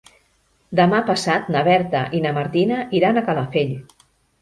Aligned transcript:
Demà 0.79 1.01
passat 1.09 1.53
na 1.57 1.63
Berta 1.69 2.03
i 2.21 2.25
na 2.27 2.35
Martina 2.41 2.83
iran 3.03 3.25
a 3.25 3.27
Calafell. 3.33 3.81